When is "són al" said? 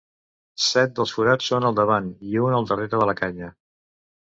1.51-1.77